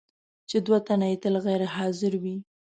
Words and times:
چې 0.49 0.57
دوه 0.65 0.79
تنه 0.87 1.05
یې 1.11 1.17
تل 1.23 1.35
غیر 1.45 1.61
حاضر 1.75 2.13
وي. 2.23 2.35